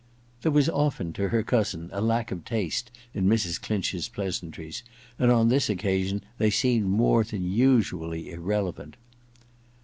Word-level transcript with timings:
'There 0.41 0.51
was 0.51 0.67
often, 0.67 1.13
to 1.13 1.29
her 1.29 1.43
cousin, 1.43 1.91
a 1.93 2.01
lack 2.01 2.31
of 2.31 2.43
taste 2.43 2.89
in 3.13 3.27
Mrs. 3.27 3.61
Clinch's 3.61 4.09
pleasantries, 4.09 4.81
and 5.19 5.29
on 5.29 5.49
this 5.49 5.69
occasion 5.69 6.23
they 6.39 6.49
seemed 6.49 6.87
more 6.87 7.23
than 7.23 7.43
usually 7.43 8.31
irrelevant. 8.31 8.97